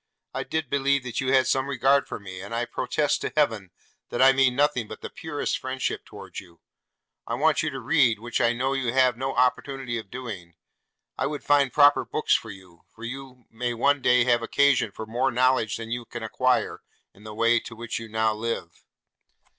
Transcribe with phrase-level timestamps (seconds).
[0.33, 3.69] I did believe that you had some regard for me, and I protest to heaven
[4.09, 6.59] that I mean nothing but the purest friendship towards you.
[7.27, 10.55] I want you to read, which I know you have now no opportunity of doing.
[11.19, 15.05] I would find proper books for you; for you may one day have occasion for
[15.05, 16.81] more knowledge than you can acquire
[17.13, 18.83] in the way to which you now live.